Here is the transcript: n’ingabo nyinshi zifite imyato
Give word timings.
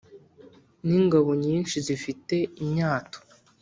n’ingabo 0.87 1.29
nyinshi 1.45 1.75
zifite 1.85 2.35
imyato 2.61 3.19